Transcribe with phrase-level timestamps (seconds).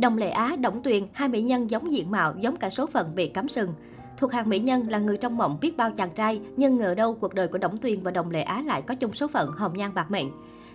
[0.00, 3.14] Đồng Lệ Á, Đổng Tuyền, hai mỹ nhân giống diện mạo, giống cả số phận
[3.14, 3.74] bị cắm sừng.
[4.16, 7.14] Thuộc hàng mỹ nhân là người trong mộng biết bao chàng trai, nhưng ngờ đâu
[7.14, 9.76] cuộc đời của Đổng Tuyền và Đồng Lệ Á lại có chung số phận hồng
[9.76, 10.26] nhan bạc mệnh.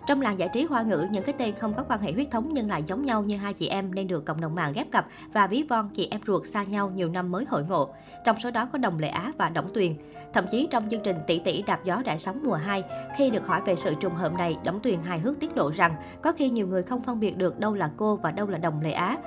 [0.07, 2.49] Trong làng giải trí hoa ngữ, những cái tên không có quan hệ huyết thống
[2.53, 5.07] nhưng lại giống nhau như hai chị em nên được cộng đồng mạng ghép cặp
[5.33, 7.93] và ví von chị em ruột xa nhau nhiều năm mới hội ngộ.
[8.25, 9.93] Trong số đó có Đồng Lệ Á và Đổng Tuyền.
[10.33, 12.83] Thậm chí trong chương trình Tỷ tỷ đạp gió đại sóng mùa 2,
[13.17, 15.95] khi được hỏi về sự trùng hợp này, Đổng Tuyền hài hước tiết lộ rằng
[16.21, 18.81] có khi nhiều người không phân biệt được đâu là cô và đâu là Đồng
[18.81, 19.17] Lệ Á.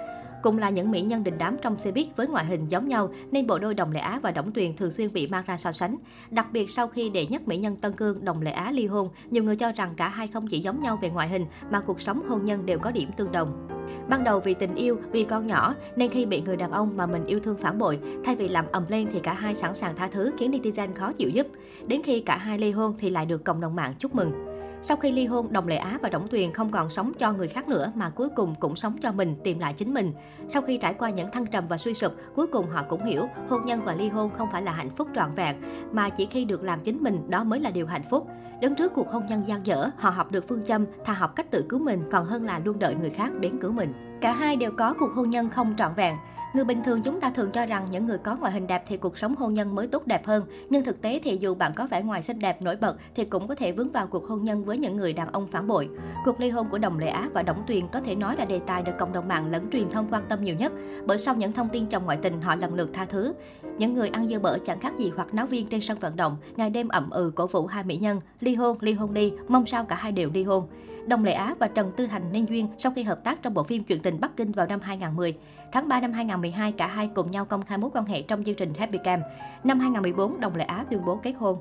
[0.47, 3.11] Cùng là những mỹ nhân đình đám trong xe buýt với ngoại hình giống nhau,
[3.31, 5.73] nên bộ đôi Đồng Lệ Á và Đổng Tuyền thường xuyên bị mang ra so
[5.73, 5.97] sánh.
[6.31, 9.09] Đặc biệt sau khi đệ nhất mỹ nhân Tân Cương Đồng Lệ Á ly hôn,
[9.31, 12.01] nhiều người cho rằng cả hai không chỉ giống nhau về ngoại hình mà cuộc
[12.01, 13.69] sống hôn nhân đều có điểm tương đồng.
[14.09, 17.07] Ban đầu vì tình yêu, vì con nhỏ, nên khi bị người đàn ông mà
[17.07, 19.97] mình yêu thương phản bội, thay vì làm ầm lên thì cả hai sẵn sàng
[19.97, 21.47] tha thứ khiến netizen khó chịu giúp.
[21.87, 24.56] Đến khi cả hai ly hôn thì lại được cộng đồng mạng chúc mừng.
[24.89, 27.49] Sau khi ly hôn, Đồng Lệ Á và Đổng Tuyền không còn sống cho người
[27.49, 30.13] khác nữa mà cuối cùng cũng sống cho mình, tìm lại chính mình.
[30.49, 33.29] Sau khi trải qua những thăng trầm và suy sụp, cuối cùng họ cũng hiểu
[33.49, 35.57] hôn nhân và ly hôn không phải là hạnh phúc trọn vẹn,
[35.93, 38.27] mà chỉ khi được làm chính mình đó mới là điều hạnh phúc.
[38.61, 41.51] Đứng trước cuộc hôn nhân gian dở, họ học được phương châm thà học cách
[41.51, 44.19] tự cứu mình còn hơn là luôn đợi người khác đến cứu mình.
[44.21, 46.17] Cả hai đều có cuộc hôn nhân không trọn vẹn.
[46.57, 48.97] Người bình thường chúng ta thường cho rằng những người có ngoại hình đẹp thì
[48.97, 50.45] cuộc sống hôn nhân mới tốt đẹp hơn.
[50.71, 53.49] Nhưng thực tế thì dù bạn có vẻ ngoài xinh đẹp nổi bật thì cũng
[53.49, 55.89] có thể vướng vào cuộc hôn nhân với những người đàn ông phản bội.
[56.25, 58.61] Cuộc ly hôn của Đồng Lệ Á và Đổng Tuyền có thể nói là đề
[58.67, 60.73] tài được cộng đồng mạng lẫn truyền thông quan tâm nhiều nhất.
[61.07, 63.35] Bởi sau những thông tin chồng ngoại tình họ lần lượt tha thứ.
[63.79, 66.37] Những người ăn dưa bở chẳng khác gì hoặc náo viên trên sân vận động,
[66.57, 69.67] ngày đêm ẩm ừ cổ vũ hai mỹ nhân, ly hôn, ly hôn đi, mong
[69.67, 70.67] sao cả hai đều ly hôn.
[71.07, 73.63] Đồng Lệ Á và Trần Tư Thành nên duyên sau khi hợp tác trong bộ
[73.63, 75.35] phim Chuyện tình Bắc Kinh vào năm 2010.
[75.73, 78.55] Tháng 3 năm 2012, cả hai cùng nhau công khai mối quan hệ trong chương
[78.55, 79.21] trình Happy Cam.
[79.65, 81.57] Năm 2014, Đồng Lệ Á tuyên bố kết hôn.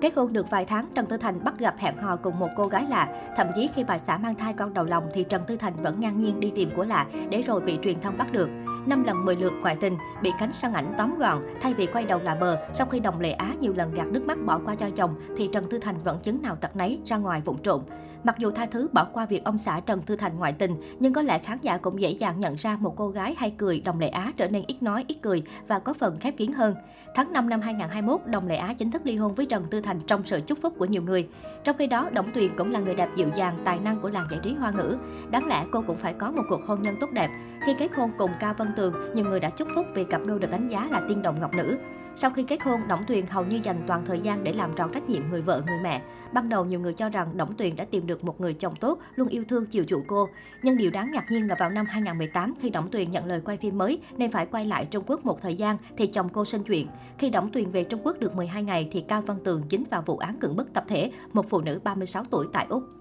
[0.00, 2.66] Kết hôn được vài tháng, Trần Tư Thành bắt gặp hẹn hò cùng một cô
[2.66, 3.32] gái lạ.
[3.36, 6.00] Thậm chí khi bà xã mang thai con đầu lòng thì Trần Tư Thành vẫn
[6.00, 8.48] ngang nhiên đi tìm của lạ để rồi bị truyền thông bắt được.
[8.88, 12.04] Năm lần 10 lượt ngoại tình, bị cánh săn ảnh tóm gọn thay vì quay
[12.04, 12.58] đầu là bờ.
[12.74, 15.48] Sau khi Đồng Lệ Á nhiều lần gạt nước mắt bỏ qua cho chồng thì
[15.52, 17.82] Trần Tư Thành vẫn chứng nào tật nấy ra ngoài vụng trộm.
[18.24, 21.12] Mặc dù tha thứ bỏ qua việc ông xã Trần Tư Thành ngoại tình, nhưng
[21.12, 24.00] có lẽ khán giả cũng dễ dàng nhận ra một cô gái hay cười Đồng
[24.00, 26.74] Lệ Á trở nên ít nói, ít cười và có phần khép kín hơn.
[27.14, 30.00] Tháng 5 năm 2021, Đồng Lệ Á chính thức ly hôn với Trần Tư Thành
[30.06, 31.28] trong sự chúc phúc của nhiều người.
[31.64, 34.26] Trong khi đó, Đổng Tuyền cũng là người đẹp dịu dàng, tài năng của làng
[34.30, 34.96] giải trí hoa ngữ.
[35.30, 37.30] Đáng lẽ cô cũng phải có một cuộc hôn nhân tốt đẹp.
[37.66, 40.38] Khi kết hôn cùng Cao Văn Tường, nhiều người đã chúc phúc vì cặp đôi
[40.38, 41.78] được đánh giá là tiên đồng ngọc nữ.
[42.16, 44.92] Sau khi kết hôn, Đổng Tuyền hầu như dành toàn thời gian để làm tròn
[44.92, 46.02] trách nhiệm người vợ, người mẹ.
[46.32, 48.98] Ban đầu nhiều người cho rằng Đổng Tuyền đã tìm được một người chồng tốt,
[49.14, 50.28] luôn yêu thương chiều chuộng cô.
[50.62, 53.56] Nhưng điều đáng ngạc nhiên là vào năm 2018 khi Đổng Tuyền nhận lời quay
[53.56, 56.62] phim mới nên phải quay lại Trung Quốc một thời gian thì chồng cô sinh
[56.62, 56.86] chuyện.
[57.18, 60.02] Khi Đổng Tuyền về Trung Quốc được 12 ngày thì Cao Văn Tường dính vào
[60.02, 62.97] vụ án cưỡng bức tập thể một phụ nữ 36 tuổi tại Úc.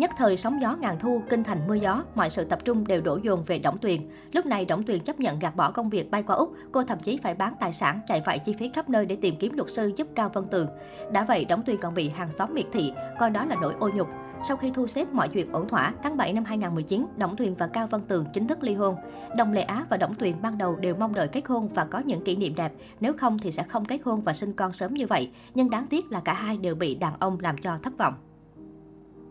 [0.00, 3.00] Nhất thời sóng gió ngàn thu, kinh thành mưa gió, mọi sự tập trung đều
[3.00, 4.00] đổ dồn về Đổng Tuyền.
[4.32, 6.98] Lúc này Đổng Tuyền chấp nhận gạt bỏ công việc bay qua Úc, cô thậm
[6.98, 9.70] chí phải bán tài sản, chạy vạy chi phí khắp nơi để tìm kiếm luật
[9.70, 10.66] sư giúp Cao Vân Tường.
[11.12, 13.90] Đã vậy, Đổng Tuyền còn bị hàng xóm miệt thị, coi đó là nỗi ô
[13.94, 14.08] nhục.
[14.48, 17.66] Sau khi thu xếp mọi chuyện ổn thỏa, tháng 7 năm 2019, Đổng Tuyền và
[17.66, 18.96] Cao Văn Tường chính thức ly hôn.
[19.36, 21.98] Đồng Lệ Á và Đổng Tuyền ban đầu đều mong đợi kết hôn và có
[21.98, 24.94] những kỷ niệm đẹp, nếu không thì sẽ không kết hôn và sinh con sớm
[24.94, 25.30] như vậy.
[25.54, 28.14] Nhưng đáng tiếc là cả hai đều bị đàn ông làm cho thất vọng.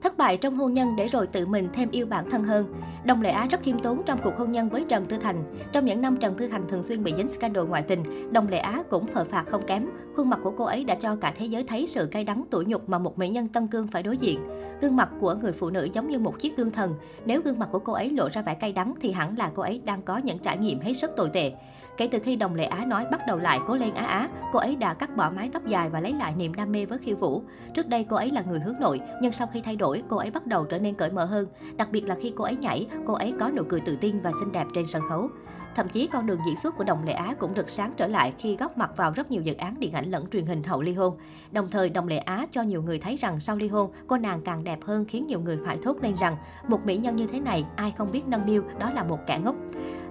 [0.02, 2.74] Thất bại trong hôn nhân để rồi tự mình thêm yêu bản thân hơn.
[3.06, 5.44] Đồng Lệ Á rất khiêm tốn trong cuộc hôn nhân với Trần Tư Thành.
[5.72, 8.58] Trong những năm Trần Tư Thành thường xuyên bị dính scandal ngoại tình, Đồng Lệ
[8.58, 9.90] Á cũng phờ phạt không kém.
[10.16, 12.66] Khuôn mặt của cô ấy đã cho cả thế giới thấy sự cay đắng tủi
[12.66, 14.40] nhục mà một mỹ nhân Tân Cương phải đối diện.
[14.82, 16.96] Gương mặt của người phụ nữ giống như một chiếc gương thần.
[17.26, 19.64] Nếu gương mặt của cô ấy lộ ra vẻ cay đắng thì hẳn là cô
[19.64, 21.52] ấy đang có những trải nghiệm hết sức tồi tệ.
[21.98, 24.60] Kể từ khi Đồng Lệ Á nói bắt đầu lại cố lên Á Á, cô
[24.60, 27.16] ấy đã cắt bỏ mái tóc dài và lấy lại niềm đam mê với khiêu
[27.16, 27.44] vũ.
[27.74, 30.32] Trước đây cô ấy là người hướng nội, nhưng sau khi thay đổi, cô ấy
[30.32, 31.48] bắt đầu trở nên cởi mở hơn.
[31.78, 34.32] Đặc biệt là khi cô ấy nhảy, cô ấy có nụ cười tự tin và
[34.40, 35.30] xinh đẹp trên sân khấu.
[35.76, 38.34] Thậm chí con đường diễn xuất của Đồng Lệ Á cũng được sáng trở lại
[38.38, 40.94] khi góp mặt vào rất nhiều dự án điện ảnh lẫn truyền hình hậu ly
[40.94, 41.18] hôn.
[41.52, 44.42] Đồng thời, Đồng Lệ Á cho nhiều người thấy rằng sau ly hôn, cô nàng
[44.42, 46.36] càng đẹp hơn khiến nhiều người phải thốt lên rằng
[46.68, 49.40] một mỹ nhân như thế này, ai không biết nâng niu, đó là một kẻ
[49.44, 49.56] ngốc.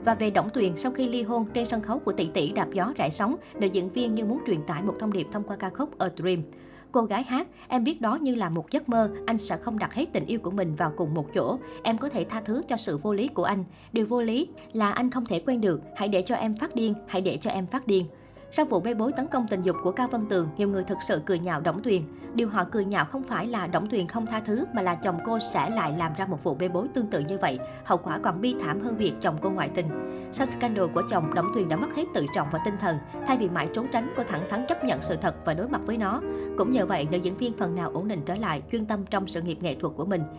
[0.05, 2.69] Và về Đổng Tuyền, sau khi ly hôn trên sân khấu của tỷ tỷ đạp
[2.73, 5.57] gió rải sóng, nữ diễn viên như muốn truyền tải một thông điệp thông qua
[5.57, 6.43] ca khúc A Dream.
[6.93, 9.95] Cô gái hát, em biết đó như là một giấc mơ, anh sẽ không đặt
[9.95, 11.59] hết tình yêu của mình vào cùng một chỗ.
[11.83, 13.65] Em có thể tha thứ cho sự vô lý của anh.
[13.93, 16.95] Điều vô lý là anh không thể quen được, hãy để cho em phát điên,
[17.07, 18.05] hãy để cho em phát điên.
[18.51, 20.99] Sau vụ bê bối tấn công tình dục của Cao Văn Tường, nhiều người thực
[21.09, 22.03] sự cười nhạo Đổng Tuyền.
[22.35, 25.19] Điều họ cười nhạo không phải là Đổng Tuyền không tha thứ mà là chồng
[25.25, 27.59] cô sẽ lại làm ra một vụ bê bối tương tự như vậy.
[27.85, 29.87] Hậu quả còn bi thảm hơn việc chồng cô ngoại tình.
[30.33, 32.97] Sau scandal của chồng, Đổng Tuyền đã mất hết tự trọng và tinh thần.
[33.27, 35.81] Thay vì mãi trốn tránh, cô thẳng thắn chấp nhận sự thật và đối mặt
[35.87, 36.21] với nó.
[36.59, 39.27] Cũng nhờ vậy, nữ diễn viên phần nào ổn định trở lại, chuyên tâm trong
[39.27, 40.23] sự nghiệp nghệ thuật của mình.